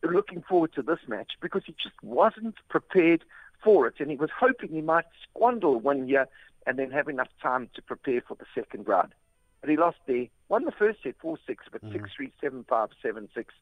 looking 0.03 0.43
forward 0.49 0.73
to 0.75 0.83
this 0.83 0.99
match 1.09 1.33
because 1.41 1.63
he 1.67 1.75
just 1.83 1.95
wasn't 2.03 2.57
prepared 2.69 3.25
for 3.63 3.87
it, 3.87 3.95
and 3.99 4.11
he 4.11 4.17
was 4.17 4.31
hoping 4.39 4.71
he 4.71 4.81
might 4.81 5.05
squander 5.29 5.71
one 5.71 6.09
year 6.09 6.27
and 6.67 6.79
then 6.79 6.91
have 6.91 7.09
enough 7.09 7.29
time 7.41 7.69
to 7.75 7.83
prepare 7.83 8.23
for 8.27 8.37
the 8.37 8.47
second 8.55 8.87
round. 8.87 9.15
But 9.61 9.71
he 9.71 9.77
lost 9.77 9.99
there, 10.07 10.27
won 10.49 10.65
the 10.65 10.73
first 10.73 11.03
set 11.03 11.17
4 11.21 11.39
6, 11.47 11.65
but 11.71 11.83
Mm. 11.83 11.93
6 11.93 12.11
3, 12.17 12.33
7 12.41 12.65
5, 12.65 12.89
7 13.01 13.29
6. 13.35 13.55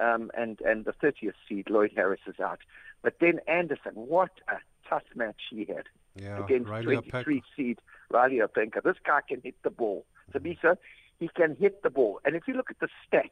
Um, 0.00 0.30
and, 0.34 0.58
and 0.62 0.84
the 0.84 0.92
30th 0.92 1.34
seed, 1.48 1.68
Lloyd 1.68 1.92
Harris, 1.94 2.20
is 2.26 2.40
out. 2.40 2.60
But 3.02 3.18
then 3.20 3.40
Anderson, 3.46 3.92
what 3.94 4.30
a 4.48 4.56
tough 4.88 5.02
match 5.14 5.40
he 5.50 5.64
had 5.64 5.86
Yeah, 6.14 6.42
against 6.42 6.70
Reilly 6.70 6.96
23 6.96 7.42
seed 7.54 7.78
Reilly 8.10 8.38
Opelka. 8.38 8.82
This 8.82 8.96
guy 9.04 9.20
can 9.28 9.40
hit 9.42 9.56
the 9.62 9.70
ball. 9.70 10.06
Sabisa, 10.32 10.78
he 11.18 11.28
can 11.28 11.56
hit 11.56 11.82
the 11.82 11.90
ball. 11.90 12.20
And 12.24 12.34
if 12.36 12.48
you 12.48 12.54
look 12.54 12.70
at 12.70 12.78
the 12.78 12.88
stats, 13.04 13.30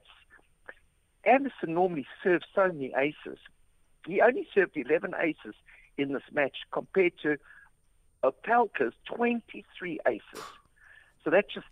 Anderson 1.24 1.74
normally 1.74 2.06
serves 2.22 2.44
so 2.54 2.68
many 2.68 2.92
aces. 2.96 3.38
He 4.06 4.20
only 4.20 4.46
served 4.54 4.76
11 4.76 5.14
aces 5.20 5.54
in 5.98 6.12
this 6.12 6.22
match 6.32 6.56
compared 6.72 7.12
to 7.22 7.36
Opelka's 8.24 8.94
23 9.14 10.00
aces. 10.06 10.44
So 11.22 11.30
that 11.30 11.50
just 11.52 11.66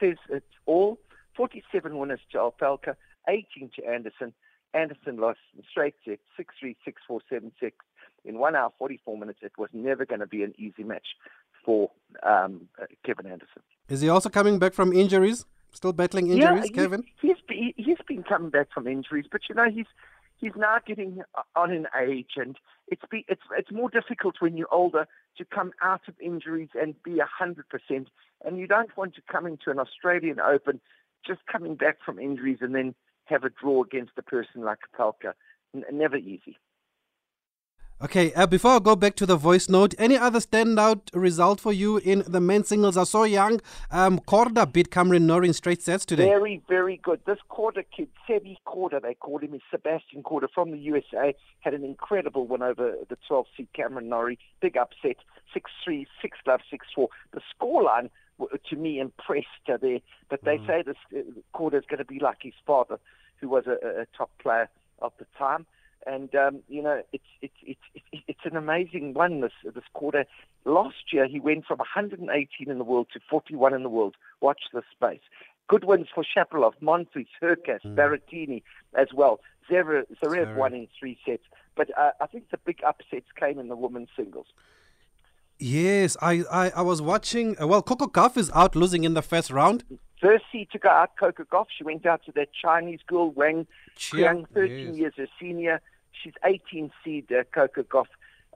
says 0.00 0.16
it's 0.28 0.46
all. 0.66 0.98
47 1.36 1.96
winners 1.96 2.20
to 2.32 2.38
Opelka, 2.38 2.94
18 3.26 3.70
to 3.76 3.86
Anderson. 3.86 4.34
Anderson 4.74 5.16
lost 5.16 5.38
in 5.56 5.62
straight 5.70 5.94
set, 6.04 6.18
6-3, 6.38 6.76
6-4, 7.10 7.20
7-6. 7.62 7.72
In 8.24 8.38
1 8.38 8.54
hour, 8.54 8.70
44 8.78 9.18
minutes, 9.18 9.38
it 9.42 9.52
was 9.58 9.70
never 9.72 10.04
going 10.04 10.20
to 10.20 10.26
be 10.26 10.42
an 10.42 10.54
easy 10.58 10.84
match 10.84 11.06
for 11.64 11.90
um, 12.22 12.68
uh, 12.80 12.84
Kevin 13.04 13.26
Anderson. 13.26 13.62
Is 13.88 14.00
he 14.00 14.08
also 14.08 14.28
coming 14.28 14.58
back 14.58 14.74
from 14.74 14.92
injuries? 14.92 15.44
Still 15.72 15.92
battling 15.92 16.28
injuries, 16.30 16.70
yeah, 16.70 16.82
Kevin? 16.82 17.04
He's, 17.20 17.36
he's, 17.48 17.74
he's 17.76 17.98
been 18.06 18.22
coming 18.22 18.50
back 18.50 18.68
from 18.72 18.86
injuries, 18.86 19.26
but 19.30 19.42
you 19.48 19.54
know, 19.54 19.70
he's 19.70 19.86
he's 20.38 20.52
now 20.56 20.76
getting 20.86 21.22
on 21.56 21.70
in 21.72 21.86
age, 21.98 22.32
and 22.36 22.56
it's 22.88 23.02
be, 23.10 23.24
it's 23.28 23.42
it's 23.56 23.72
more 23.72 23.88
difficult 23.88 24.36
when 24.40 24.56
you're 24.56 24.72
older 24.72 25.06
to 25.38 25.44
come 25.44 25.72
out 25.82 26.02
of 26.08 26.14
injuries 26.20 26.68
and 26.74 27.00
be 27.02 27.20
a 27.20 27.26
hundred 27.26 27.68
percent. 27.70 28.08
And 28.44 28.58
you 28.58 28.66
don't 28.66 28.94
want 28.96 29.14
to 29.14 29.22
come 29.30 29.46
into 29.46 29.70
an 29.70 29.78
Australian 29.78 30.40
Open 30.40 30.80
just 31.26 31.40
coming 31.50 31.76
back 31.76 31.98
from 32.04 32.18
injuries 32.18 32.58
and 32.60 32.74
then 32.74 32.94
have 33.26 33.44
a 33.44 33.50
draw 33.50 33.82
against 33.82 34.12
a 34.18 34.22
person 34.22 34.62
like 34.62 34.78
Opelka. 34.98 35.32
N- 35.74 35.84
never 35.92 36.16
easy. 36.16 36.58
Okay, 38.02 38.32
uh, 38.34 38.48
before 38.48 38.72
I 38.72 38.78
go 38.80 38.96
back 38.96 39.14
to 39.16 39.26
the 39.26 39.36
voice 39.36 39.68
note, 39.68 39.94
any 39.96 40.16
other 40.18 40.40
standout 40.40 41.02
result 41.14 41.60
for 41.60 41.72
you 41.72 41.98
in 41.98 42.24
the 42.26 42.40
men's 42.40 42.66
singles? 42.66 42.96
I 42.96 43.04
saw 43.04 43.22
young 43.22 43.60
um, 43.92 44.18
Korda 44.18 44.70
beat 44.72 44.90
Cameron 44.90 45.28
Norrie 45.28 45.46
in 45.46 45.52
straight 45.54 45.82
sets 45.82 46.04
today. 46.04 46.24
Very, 46.24 46.60
very 46.68 46.96
good. 46.96 47.20
This 47.26 47.38
Korda 47.48 47.84
kid, 47.96 48.08
Sebi 48.28 48.56
Korda, 48.66 49.00
they 49.00 49.14
called 49.14 49.44
him, 49.44 49.54
is 49.54 49.60
Sebastian 49.70 50.24
Korda 50.24 50.48
from 50.52 50.72
the 50.72 50.78
USA, 50.78 51.32
had 51.60 51.74
an 51.74 51.84
incredible 51.84 52.44
win 52.44 52.60
over 52.60 52.94
the 53.08 53.16
12 53.28 53.46
seed 53.56 53.68
Cameron 53.72 54.08
Norrie. 54.08 54.38
Big 54.60 54.76
upset, 54.76 55.18
6-3, 55.86 56.04
6 56.20 56.38
love, 56.44 56.60
6-4. 56.98 57.06
The 57.32 57.40
scoreline, 57.54 58.10
to 58.68 58.76
me, 58.76 58.98
impressed 58.98 59.46
uh, 59.72 59.76
there. 59.80 60.00
But 60.28 60.42
they 60.42 60.58
say 60.66 60.82
this 60.84 60.96
uh, 61.16 61.20
Korda 61.54 61.74
is 61.78 61.84
going 61.88 61.98
to 61.98 62.04
be 62.04 62.18
like 62.18 62.38
his 62.40 62.54
father, 62.66 62.98
who 63.40 63.48
was 63.48 63.68
a- 63.68 64.00
a 64.00 64.06
top 64.18 64.30
player 64.40 64.68
of 65.00 65.12
the 65.20 65.26
time. 65.38 65.66
And 66.06 66.34
um, 66.34 66.62
you 66.68 66.82
know, 66.82 67.02
it's 67.12 67.24
it's 67.40 67.54
it's 67.62 67.80
it's 68.28 68.44
an 68.44 68.56
amazing 68.56 69.14
one. 69.14 69.40
This 69.40 69.52
this 69.64 69.84
Korda. 69.94 70.24
Last 70.64 71.12
year, 71.12 71.26
he 71.26 71.40
went 71.40 71.66
from 71.66 71.78
118 71.78 72.70
in 72.70 72.78
the 72.78 72.84
world 72.84 73.08
to 73.12 73.20
41 73.28 73.74
in 73.74 73.82
the 73.82 73.88
world. 73.88 74.14
Watch 74.40 74.60
this 74.72 74.84
space. 74.92 75.20
Good 75.68 75.84
wins 75.84 76.08
for 76.14 76.24
Shapovalov, 76.24 76.74
Monfils, 76.82 77.28
Hurkacz, 77.42 77.84
Berrettini 77.84 78.62
as 78.94 79.08
well. 79.14 79.40
Zverev, 79.70 80.04
Zverev 80.22 80.56
won 80.56 80.74
in 80.74 80.88
three 80.98 81.18
sets. 81.24 81.44
But 81.76 81.96
uh, 81.96 82.10
I 82.20 82.26
think 82.26 82.50
the 82.50 82.58
big 82.58 82.80
upsets 82.86 83.26
came 83.38 83.58
in 83.58 83.68
the 83.68 83.76
women's 83.76 84.10
singles. 84.16 84.46
Yes, 85.58 86.16
I, 86.20 86.42
I, 86.50 86.70
I 86.70 86.82
was 86.82 87.00
watching. 87.00 87.56
Uh, 87.60 87.68
well, 87.68 87.82
Coco 87.82 88.06
Gauff 88.06 88.36
is 88.36 88.50
out 88.52 88.74
losing 88.74 89.04
in 89.04 89.14
the 89.14 89.22
first 89.22 89.50
round. 89.50 89.84
First 90.20 90.44
seed 90.50 90.68
to 90.72 90.78
go 90.78 90.88
out, 90.88 91.16
Coco 91.18 91.44
Gauff. 91.44 91.66
She 91.76 91.84
went 91.84 92.04
out 92.04 92.24
to 92.26 92.32
that 92.32 92.48
Chinese 92.52 93.00
girl, 93.06 93.30
Wang 93.30 93.66
Qiang, 93.96 94.44
13 94.54 94.88
yes. 94.88 94.96
years 94.96 95.12
her 95.16 95.28
senior. 95.40 95.80
She's 96.12 96.34
18 96.44 96.90
seed, 97.04 97.32
uh, 97.32 97.44
Coco 97.52 97.82
Gauff, 97.82 98.06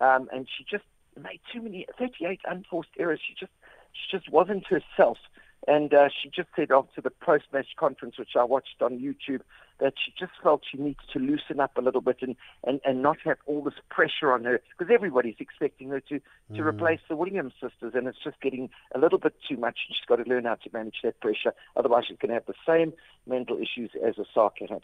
um, 0.00 0.28
and 0.32 0.46
she 0.46 0.64
just 0.64 0.84
made 1.20 1.40
too 1.52 1.62
many, 1.62 1.86
38 1.98 2.40
unforced 2.44 2.90
errors. 2.98 3.20
She 3.26 3.34
just, 3.34 3.52
she 3.92 4.16
just 4.16 4.30
wasn't 4.30 4.66
herself. 4.66 5.18
And 5.66 5.92
uh, 5.92 6.08
she 6.10 6.28
just 6.28 6.48
said 6.54 6.70
after 6.70 7.00
the 7.00 7.10
post-match 7.10 7.74
conference, 7.76 8.18
which 8.18 8.36
I 8.38 8.44
watched 8.44 8.80
on 8.80 9.00
YouTube, 9.00 9.40
that 9.80 9.94
she 10.02 10.12
just 10.18 10.32
felt 10.40 10.62
she 10.70 10.78
needs 10.78 11.00
to 11.12 11.18
loosen 11.18 11.60
up 11.60 11.76
a 11.76 11.80
little 11.80 12.00
bit 12.00 12.18
and, 12.20 12.36
and, 12.64 12.80
and 12.84 13.02
not 13.02 13.16
have 13.24 13.38
all 13.46 13.62
this 13.62 13.74
pressure 13.90 14.32
on 14.32 14.44
her 14.44 14.60
because 14.70 14.92
everybody's 14.94 15.34
expecting 15.40 15.88
her 15.88 16.00
to, 16.00 16.20
to 16.54 16.62
replace 16.62 17.00
the 17.08 17.16
Williams 17.16 17.52
sisters, 17.60 17.92
and 17.94 18.06
it's 18.06 18.22
just 18.22 18.40
getting 18.40 18.70
a 18.94 18.98
little 18.98 19.18
bit 19.18 19.34
too 19.48 19.56
much. 19.56 19.78
She's 19.88 19.96
got 20.06 20.16
to 20.16 20.28
learn 20.28 20.44
how 20.44 20.54
to 20.54 20.70
manage 20.72 21.00
that 21.02 21.20
pressure. 21.20 21.52
Otherwise, 21.74 22.04
she's 22.08 22.18
going 22.18 22.28
to 22.28 22.34
have 22.34 22.46
the 22.46 22.54
same 22.66 22.92
mental 23.26 23.58
issues 23.58 23.90
as 24.06 24.14
Osaka 24.18 24.66
had. 24.68 24.82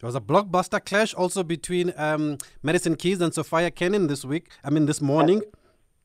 There 0.00 0.06
was 0.06 0.14
a 0.14 0.20
blockbuster 0.20 0.84
clash 0.84 1.14
also 1.14 1.42
between 1.42 1.92
um, 1.96 2.38
Madison 2.62 2.96
Keys 2.96 3.20
and 3.20 3.32
Sofia 3.32 3.70
Kenin 3.70 4.06
this 4.08 4.24
week. 4.24 4.48
I 4.62 4.70
mean, 4.70 4.86
this 4.86 5.00
morning. 5.00 5.42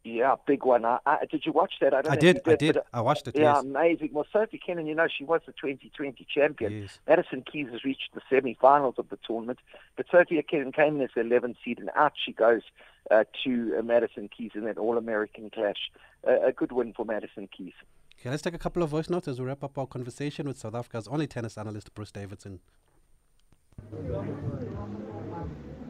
Yeah, 0.05 0.35
big 0.47 0.63
one. 0.63 0.85
I, 0.85 0.99
I, 1.05 1.25
did 1.29 1.45
you 1.45 1.51
watch 1.51 1.73
that? 1.81 1.93
I, 1.93 2.01
don't 2.01 2.13
I 2.13 2.15
did, 2.15 2.37
if 2.37 2.47
I 2.47 2.55
did. 2.55 2.75
but, 2.75 2.85
uh, 2.93 2.97
I 2.97 3.01
watched 3.01 3.27
it, 3.27 3.35
Yeah, 3.35 3.55
yes. 3.55 3.63
amazing. 3.63 4.09
Well, 4.13 4.25
Sophie 4.31 4.59
Kenin, 4.65 4.87
you 4.87 4.95
know, 4.95 5.07
she 5.07 5.25
was 5.25 5.41
the 5.45 5.51
2020 5.51 6.25
champion. 6.33 6.83
Yes. 6.83 6.99
Madison 7.07 7.43
Keys 7.43 7.67
has 7.71 7.83
reached 7.83 8.09
the 8.13 8.21
semi-finals 8.29 8.95
of 8.97 9.09
the 9.09 9.19
tournament, 9.27 9.59
but 9.97 10.05
Sofia 10.09 10.41
Kenin 10.41 10.71
came 10.71 10.95
in 10.95 11.01
as 11.01 11.09
the 11.15 11.21
11th 11.21 11.57
seed, 11.63 11.79
and 11.79 11.89
out 11.95 12.13
she 12.23 12.31
goes 12.31 12.61
uh, 13.11 13.25
to 13.43 13.75
uh, 13.77 13.81
Madison 13.81 14.29
Keys 14.29 14.51
in 14.55 14.63
that 14.63 14.77
All-American 14.77 15.49
clash. 15.49 15.91
Uh, 16.25 16.47
a 16.47 16.53
good 16.53 16.71
win 16.71 16.93
for 16.93 17.05
Madison 17.05 17.49
Keys. 17.55 17.73
Okay, 18.19 18.29
let's 18.29 18.41
take 18.41 18.53
a 18.53 18.59
couple 18.59 18.83
of 18.83 18.89
voice 18.89 19.09
notes 19.09 19.27
as 19.27 19.39
we 19.39 19.45
wrap 19.45 19.63
up 19.63 19.77
our 19.77 19.87
conversation 19.87 20.47
with 20.47 20.57
South 20.57 20.75
Africa's 20.75 21.07
only 21.07 21.27
tennis 21.27 21.57
analyst, 21.57 21.93
Bruce 21.93 22.11
Davidson. 22.11 22.59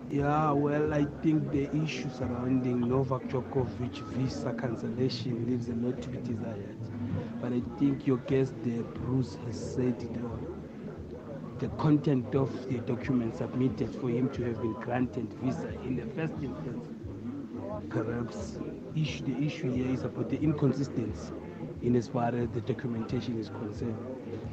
Yeah, 0.10 0.52
well, 0.52 0.94
I 0.94 1.06
think 1.22 1.52
the 1.52 1.70
issue 1.84 2.10
surrounding 2.10 2.88
Novak 2.88 3.28
Djokovic 3.30 3.98
visa 4.14 4.52
cancellation 4.54 5.46
leaves 5.46 5.70
a 5.70 5.74
lot 5.76 6.02
to 6.02 6.10
be 6.10 6.18
desired. 6.18 6.78
But 7.42 7.54
I 7.54 7.62
think 7.78 8.06
your 8.08 8.18
guest 8.18 8.54
there, 8.64 8.84
Bruce, 8.84 9.36
has 9.46 9.58
said 9.76 10.02
it 10.02 10.24
all. 10.24 10.40
The 11.60 11.68
content 11.78 12.34
of 12.36 12.50
the 12.70 12.80
document 12.80 13.36
submitted 13.38 13.94
for 13.96 14.10
him 14.10 14.30
to 14.32 14.44
have 14.46 14.62
been 14.62 14.74
granted 14.74 15.32
visa 15.42 15.70
in 15.84 15.96
the 15.96 16.06
first 16.16 16.34
instance. 16.42 16.88
Perhaps 17.90 18.58
issue, 18.96 19.24
the 19.26 19.46
issue 19.46 19.72
here 19.72 19.88
is 19.94 20.04
about 20.04 20.30
the 20.30 20.38
inconsistency 20.42 21.34
in 21.82 21.96
as 21.96 22.08
far 22.08 22.34
as 22.36 22.50
the 22.50 22.62
documentation 22.62 23.40
is 23.40 23.50
concerned. 23.50 23.98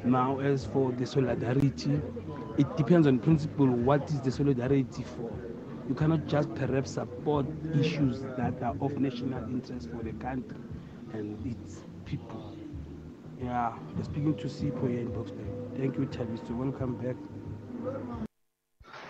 Now, 0.03 0.39
as 0.39 0.65
for 0.65 0.91
the 0.91 1.05
solidarity, 1.05 2.01
it 2.57 2.75
depends 2.77 3.07
on 3.07 3.19
principle 3.19 3.67
what 3.67 4.09
is 4.09 4.21
the 4.21 4.31
solidarity 4.31 5.03
for. 5.03 5.31
You 5.87 5.95
cannot 5.95 6.27
just 6.27 6.53
perhaps 6.55 6.91
support 6.91 7.45
issues 7.79 8.21
that 8.35 8.61
are 8.61 8.75
of 8.81 8.97
national 8.99 9.43
interest 9.49 9.89
for 9.89 10.03
the 10.03 10.11
country 10.13 10.57
and 11.13 11.37
its 11.45 11.81
people. 12.05 12.55
Yeah, 13.41 13.73
you're 13.95 14.03
speaking 14.03 14.35
to 14.35 14.47
Sipo 14.47 14.89
here 14.89 14.99
in 14.99 15.09
Boksburg. 15.11 15.77
Thank 15.77 15.95
you, 15.97 16.05
Tabiso. 16.07 16.51
Welcome 16.57 16.95
back. 16.97 17.15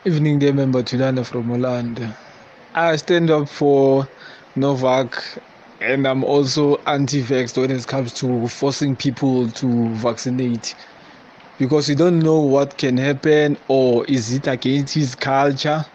Evening 0.06 0.40
there, 0.40 0.54
member 0.54 0.84
Tulana 0.84 1.26
from 1.26 1.44
Holland. 1.50 2.14
I 2.74 2.96
stand 2.98 3.30
up 3.32 3.50
for 3.50 4.08
Novak 4.56 5.22
and 5.80 6.08
I'm 6.08 6.24
also 6.24 6.78
anti-vax 6.86 7.58
when 7.58 7.72
it 7.72 7.88
comes 7.88 8.14
to 8.14 8.48
forcing 8.48 8.96
people 8.96 9.50
to 9.52 9.90
vaccinate 9.96 10.76
because 11.60 11.90
you 11.90 11.96
don't 11.96 12.20
know 12.20 12.40
what 12.40 12.78
can 12.78 12.98
happen 12.98 13.58
or 13.68 14.06
is 14.06 14.32
it 14.34 14.48
against 14.48 14.94
his 14.94 15.16
culture 15.16 15.86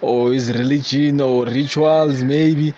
or 0.00 0.32
his 0.32 0.50
religion 0.52 1.20
or 1.20 1.44
rituals 1.46 2.22
maybe 2.22 2.74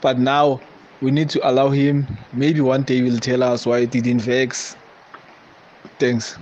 but 0.00 0.18
now 0.18 0.60
we 1.00 1.10
need 1.10 1.28
to 1.28 1.48
allow 1.48 1.68
him 1.68 2.06
maybe 2.32 2.60
one 2.60 2.82
day 2.82 2.96
he 2.96 3.02
will 3.02 3.18
tell 3.18 3.42
us 3.42 3.66
why 3.66 3.80
he 3.80 3.86
didn't 3.86 4.20
vex 4.20 4.76
thanks 5.98 6.38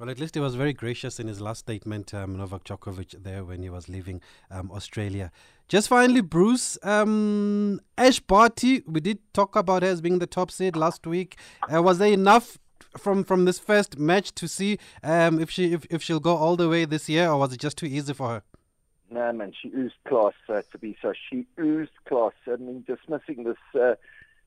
Well, 0.00 0.10
at 0.10 0.18
least 0.18 0.34
he 0.34 0.40
was 0.40 0.56
very 0.56 0.72
gracious 0.72 1.20
in 1.20 1.28
his 1.28 1.40
last 1.40 1.60
statement, 1.60 2.12
um, 2.12 2.36
Novak 2.36 2.64
Djokovic, 2.64 3.22
there 3.22 3.44
when 3.44 3.62
he 3.62 3.70
was 3.70 3.88
leaving 3.88 4.20
um, 4.50 4.70
Australia. 4.72 5.30
Just 5.68 5.88
finally, 5.88 6.20
Bruce, 6.20 6.76
um, 6.82 7.80
Ash 7.96 8.18
Barty, 8.18 8.82
we 8.86 9.00
did 9.00 9.18
talk 9.32 9.54
about 9.56 9.82
her 9.82 9.88
as 9.88 10.00
being 10.00 10.18
the 10.18 10.26
top 10.26 10.50
seed 10.50 10.74
last 10.76 11.06
week. 11.06 11.36
Uh, 11.72 11.80
was 11.80 11.98
there 11.98 12.12
enough 12.12 12.58
from 12.98 13.24
from 13.24 13.44
this 13.44 13.58
first 13.58 13.98
match 13.98 14.32
to 14.34 14.48
see 14.48 14.78
um, 15.02 15.38
if 15.40 15.50
she 15.50 15.72
if, 15.72 15.86
if 15.90 16.02
she'll 16.02 16.20
go 16.20 16.36
all 16.36 16.56
the 16.56 16.68
way 16.68 16.84
this 16.84 17.08
year, 17.08 17.28
or 17.28 17.38
was 17.38 17.52
it 17.52 17.60
just 17.60 17.78
too 17.78 17.86
easy 17.86 18.12
for 18.12 18.28
her? 18.28 18.42
No, 19.10 19.32
man, 19.32 19.52
she 19.60 19.68
oozed 19.68 19.94
class, 20.08 20.32
uh, 20.48 20.62
to 20.72 20.78
be 20.78 20.96
so. 21.00 21.12
She 21.30 21.46
oozed 21.60 21.92
class. 22.08 22.32
I 22.46 22.56
mean, 22.56 22.84
dismissing 22.86 23.44
this 23.44 23.80
uh, 23.80 23.94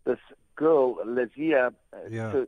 this 0.06 0.20
girl, 0.56 0.96
Lesia 1.06 1.74
uh, 1.94 1.98
Yeah. 2.10 2.44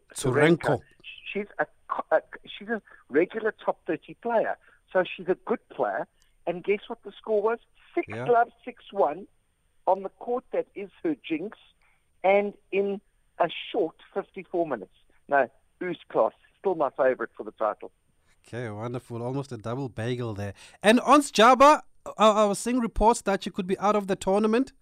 She's 1.32 1.46
a, 1.60 1.68
a 2.12 2.22
she's 2.46 2.68
a 2.70 2.82
regular 3.10 3.54
top 3.64 3.80
30 3.86 4.16
player. 4.16 4.58
So 4.92 5.04
she's 5.04 5.28
a 5.30 5.38
good 5.46 5.60
player. 5.70 6.08
And 6.48 6.64
guess 6.64 6.80
what 6.88 7.04
the 7.04 7.12
score 7.12 7.42
was? 7.42 7.60
Six 7.94 8.08
Yeah. 8.10 8.26
gloves, 8.26 8.52
6 8.66 8.92
1 8.92 9.28
on 9.86 10.04
the 10.04 10.10
court 10.10 10.44
that 10.52 10.68
is 10.76 10.90
her 11.04 11.16
jinx 11.28 11.58
and 12.24 12.54
in 12.72 13.00
a 13.40 13.50
short 13.72 13.96
54 14.14 14.68
minutes. 14.68 14.92
No, 15.28 15.48
Oost 15.82 16.08
class. 16.10 16.32
Still 16.60 16.76
my 16.76 16.90
favorite 16.98 17.30
for 17.36 17.44
the 17.44 17.52
title. 17.52 17.92
Okay, 18.48 18.70
wonderful. 18.70 19.22
Almost 19.22 19.52
a 19.52 19.58
double 19.58 19.90
bagel 19.90 20.34
there. 20.34 20.54
And 20.82 21.00
Ons 21.02 21.32
Jabeur, 21.32 21.82
I, 22.18 22.30
I 22.30 22.46
was 22.46 22.60
seeing 22.60 22.80
reports 22.80 23.22
that 23.22 23.44
she 23.44 23.50
could 23.50 23.68
be 23.68 23.78
out 23.80 23.96
of 23.96 24.08
the 24.08 24.16
tournament. 24.16 24.74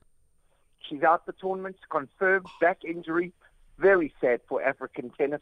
She's 0.87 1.03
out 1.03 1.25
the 1.25 1.33
tournament, 1.33 1.75
confirmed 1.89 2.45
back 2.61 2.83
injury. 2.85 3.33
Very 3.77 4.13
sad 4.21 4.41
for 4.47 4.63
African 4.63 5.11
tennis. 5.17 5.41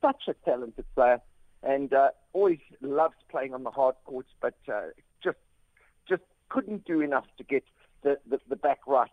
Such 0.00 0.22
a 0.28 0.34
talented 0.44 0.84
player, 0.94 1.20
and 1.62 1.92
uh, 1.92 2.08
always 2.32 2.60
loves 2.80 3.16
playing 3.28 3.52
on 3.52 3.64
the 3.64 3.70
hard 3.70 3.96
courts, 4.04 4.30
but 4.40 4.54
uh, 4.72 4.88
just 5.22 5.38
just 6.08 6.22
couldn't 6.48 6.84
do 6.86 7.00
enough 7.00 7.26
to 7.36 7.44
get 7.44 7.64
the, 8.02 8.18
the, 8.28 8.40
the 8.48 8.56
back 8.56 8.78
right. 8.86 9.10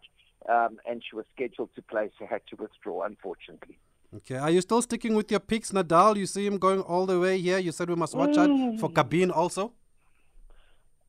Um, 0.47 0.77
and 0.87 1.03
she 1.07 1.15
was 1.15 1.25
scheduled 1.33 1.71
to 1.75 1.81
play, 1.81 2.11
so 2.17 2.25
had 2.25 2.41
to 2.49 2.55
withdraw, 2.55 3.03
unfortunately. 3.03 3.79
Okay, 4.17 4.35
are 4.35 4.49
you 4.49 4.61
still 4.61 4.81
sticking 4.81 5.13
with 5.13 5.29
your 5.29 5.41
picks, 5.41 5.71
Nadal? 5.71 6.15
You 6.15 6.25
see 6.25 6.45
him 6.45 6.57
going 6.57 6.81
all 6.81 7.05
the 7.05 7.19
way 7.19 7.39
here. 7.39 7.57
You 7.57 7.71
said 7.71 7.89
we 7.89 7.95
must 7.95 8.15
watch 8.15 8.37
out 8.37 8.49
for 8.79 8.89
Cabine 8.89 9.31
also. 9.31 9.73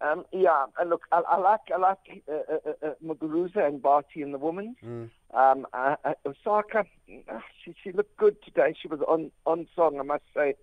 Um, 0.00 0.25
yeah, 0.32 0.66
and 0.78 0.90
look, 0.90 1.02
I, 1.12 1.22
I 1.28 1.36
like 1.38 1.60
I 1.72 1.78
like 1.78 2.22
uh, 2.28 2.32
uh, 2.32 2.72
uh, 2.86 2.94
Muguruza 3.04 3.66
and 3.66 3.80
Barty 3.80 4.22
in 4.22 4.32
the 4.32 4.38
women's. 4.38 4.76
Mm. 4.84 5.10
Um, 5.32 5.66
uh, 5.72 5.96
uh, 6.04 6.14
Osaka, 6.26 6.84
uh, 7.32 7.40
she 7.64 7.75
she 7.82 7.92
looked 7.92 8.16
good 8.16 8.36
today. 8.44 8.75
She 8.80 8.88
was 8.88 9.00
on 9.06 9.30
on 9.46 9.66
song, 9.75 9.98
I 9.98 10.02
must 10.02 10.25
say, 10.34 10.54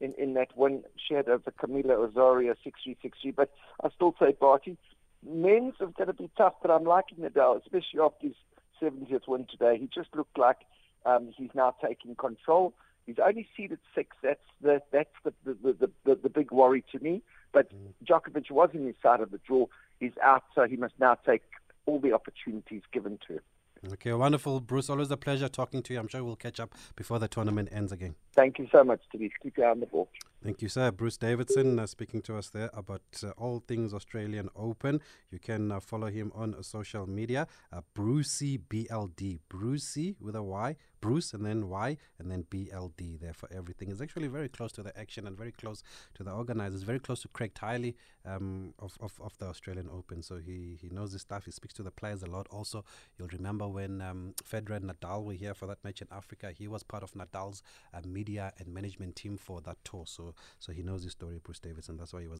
in 0.00 0.14
in 0.16 0.34
that 0.34 0.56
win 0.56 0.84
she 0.96 1.14
had 1.14 1.28
over 1.28 1.50
Camila 1.50 1.98
Osorio 1.98 2.54
six 2.64 2.80
three 2.82 2.96
six 3.02 3.18
three. 3.20 3.32
But 3.32 3.50
I 3.82 3.90
still 3.90 4.14
say 4.18 4.36
Barty. 4.40 4.78
Men's 5.26 5.74
is 5.80 5.92
going 5.96 6.06
to 6.06 6.12
be 6.12 6.30
tough, 6.38 6.54
but 6.62 6.70
I'm 6.70 6.84
liking 6.84 7.18
Nadal, 7.18 7.60
especially 7.60 8.00
after 8.00 8.28
his 8.28 8.36
70th 8.80 9.26
win 9.26 9.46
today. 9.50 9.76
He 9.76 9.88
just 9.92 10.14
looked 10.14 10.38
like 10.38 10.58
um, 11.06 11.30
he's 11.36 11.50
now 11.54 11.74
taking 11.84 12.14
control. 12.14 12.74
He's 13.06 13.16
only 13.24 13.48
seeded 13.56 13.78
six. 13.94 14.16
That's 14.22 14.40
the 14.60 14.82
that's 14.92 15.08
the 15.24 15.32
the, 15.44 15.54
the, 15.72 15.90
the, 16.04 16.14
the 16.24 16.28
big 16.28 16.50
worry 16.50 16.84
to 16.92 16.98
me. 16.98 17.22
But 17.52 17.70
Djokovic 18.04 18.50
was 18.50 18.70
in 18.74 18.86
his 18.86 18.96
side 19.02 19.20
of 19.20 19.30
the 19.30 19.40
draw. 19.46 19.66
He's 19.98 20.12
out, 20.22 20.44
so 20.54 20.66
he 20.66 20.76
must 20.76 20.94
now 21.00 21.14
take 21.14 21.42
all 21.86 21.98
the 21.98 22.12
opportunities 22.12 22.82
given 22.92 23.18
to 23.26 23.34
him. 23.34 23.40
Okay, 23.92 24.12
wonderful, 24.12 24.60
Bruce. 24.60 24.90
Always 24.90 25.10
a 25.10 25.16
pleasure 25.16 25.48
talking 25.48 25.82
to 25.84 25.94
you. 25.94 26.00
I'm 26.00 26.08
sure 26.08 26.24
we'll 26.24 26.36
catch 26.36 26.58
up 26.58 26.74
before 26.96 27.18
the 27.18 27.28
tournament 27.28 27.68
ends 27.72 27.92
again. 27.92 28.16
Thank 28.38 28.60
you 28.60 28.68
so 28.70 28.84
much, 28.84 29.00
Steve. 29.08 29.32
Keep 29.42 29.56
your 29.56 29.68
on 29.68 29.80
the 29.80 29.86
ball. 29.86 30.08
Thank 30.44 30.62
you, 30.62 30.68
sir. 30.68 30.92
Bruce 30.92 31.16
Davidson 31.16 31.80
uh, 31.80 31.86
speaking 31.88 32.22
to 32.22 32.36
us 32.36 32.50
there 32.50 32.70
about 32.72 33.02
uh, 33.24 33.30
all 33.36 33.64
things 33.66 33.92
Australian 33.92 34.48
Open. 34.54 35.00
You 35.32 35.40
can 35.40 35.72
uh, 35.72 35.80
follow 35.80 36.06
him 36.06 36.30
on 36.32 36.62
social 36.62 37.08
media, 37.08 37.48
uh, 37.72 37.80
Brucey 37.94 38.56
BLD. 38.56 39.40
Brucey 39.48 40.14
with 40.20 40.36
a 40.36 40.42
Y, 40.44 40.76
Bruce 41.00 41.34
and 41.34 41.44
then 41.44 41.68
Y 41.68 41.96
and 42.20 42.30
then 42.30 42.44
BLD 42.44 43.20
there 43.20 43.32
for 43.32 43.48
everything. 43.52 43.88
He's 43.88 44.00
actually 44.00 44.28
very 44.28 44.48
close 44.48 44.70
to 44.72 44.82
the 44.84 44.96
action 44.96 45.26
and 45.26 45.36
very 45.36 45.50
close 45.50 45.82
to 46.14 46.22
the 46.22 46.30
organizers, 46.30 46.84
very 46.84 47.00
close 47.00 47.22
to 47.22 47.28
Craig 47.28 47.54
Tiley 47.54 47.94
um, 48.24 48.74
of, 48.78 48.96
of, 49.00 49.20
of 49.20 49.36
the 49.38 49.46
Australian 49.46 49.88
Open. 49.92 50.22
So 50.22 50.36
he, 50.36 50.78
he 50.80 50.88
knows 50.88 51.12
his 51.12 51.22
stuff. 51.22 51.46
He 51.46 51.50
speaks 51.50 51.74
to 51.74 51.82
the 51.82 51.90
players 51.90 52.22
a 52.22 52.26
lot. 52.26 52.46
Also, 52.50 52.84
you'll 53.18 53.28
remember 53.28 53.66
when 53.66 54.00
um, 54.00 54.34
Federer 54.48 54.76
and 54.76 54.90
Nadal 54.90 55.24
were 55.24 55.32
here 55.32 55.54
for 55.54 55.66
that 55.66 55.82
match 55.82 56.00
in 56.00 56.08
Africa, 56.12 56.52
he 56.56 56.68
was 56.68 56.84
part 56.84 57.02
of 57.02 57.12
Nadal's 57.14 57.62
uh, 57.92 58.00
media 58.28 58.52
and 58.58 58.72
management 58.72 59.16
team 59.16 59.36
for 59.36 59.60
that 59.62 59.76
tour. 59.84 60.04
So 60.06 60.34
so 60.58 60.72
he 60.72 60.82
knows 60.82 61.02
his 61.02 61.12
story, 61.12 61.40
Bruce 61.42 61.60
Davidson. 61.60 61.96
That's 61.96 62.12
why 62.12 62.20
he 62.20 62.28
was 62.28 62.36